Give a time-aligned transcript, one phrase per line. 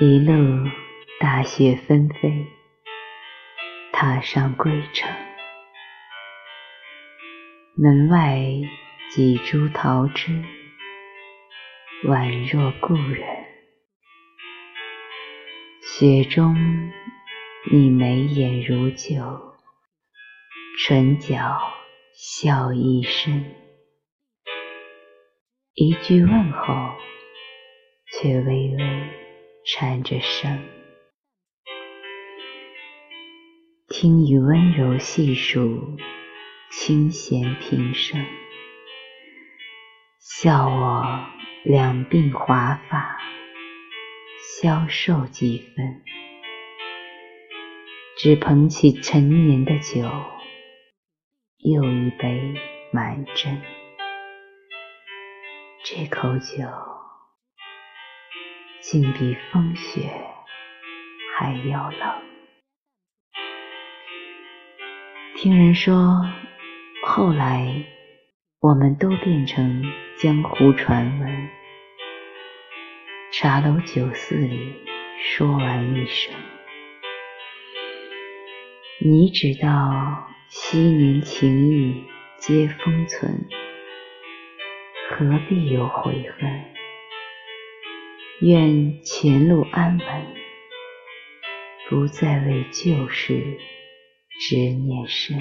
[0.00, 0.68] 一路
[1.20, 2.48] 大雪纷飞，
[3.92, 5.08] 踏上归程。
[7.76, 8.40] 门外
[9.08, 10.42] 几株桃枝，
[12.08, 13.24] 宛若故人。
[15.80, 16.56] 雪中，
[17.70, 19.54] 你眉眼如旧，
[20.84, 21.56] 唇角
[22.12, 23.44] 笑意深。
[25.74, 26.74] 一句问候，
[28.10, 29.23] 却微微
[29.66, 30.62] 颤着声。
[33.88, 35.96] 听雨温柔细数，
[36.70, 38.26] 清闲平生，
[40.20, 41.26] 笑我
[41.64, 43.18] 两鬓华发，
[44.60, 46.02] 消瘦几分。
[48.18, 50.02] 只捧起陈年的酒，
[51.58, 52.54] 又一杯
[52.92, 53.62] 满斟。
[55.82, 56.66] 这口酒，
[58.86, 60.10] 竟比风雪
[61.34, 62.22] 还要冷。
[65.34, 66.20] 听人说，
[67.02, 67.82] 后来
[68.60, 69.82] 我们都变成
[70.18, 71.48] 江湖传闻。
[73.32, 74.74] 茶楼酒肆里
[75.18, 76.34] 说完一生，
[79.00, 82.04] 你只道昔年情谊
[82.36, 83.48] 皆封存。
[85.08, 86.74] 何必有悔恨？
[88.40, 90.34] 愿前路安稳，
[91.88, 93.58] 不再为旧事
[94.40, 95.38] 执念深。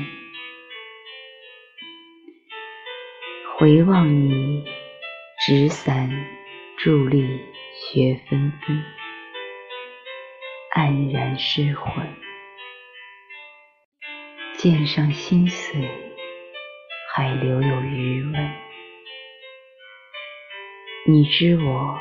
[3.58, 4.64] 回望你
[5.44, 6.08] 执伞
[6.80, 7.42] 伫立
[7.74, 8.84] 雪纷纷，
[10.76, 12.08] 黯然失魂。
[14.54, 15.90] 剑上心碎，
[17.16, 18.52] 还留有余温。
[21.06, 22.00] 你知我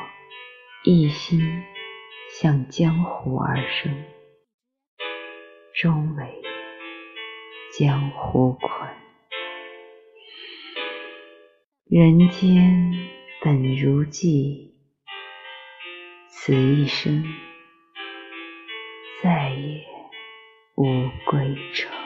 [0.85, 1.63] 一心
[2.29, 4.03] 向江湖而生，
[5.73, 6.41] 终为
[7.71, 8.89] 江湖困。
[11.85, 12.91] 人间
[13.41, 14.75] 本如寄，
[16.27, 17.23] 此一生
[19.21, 19.85] 再也
[20.75, 22.02] 无归程。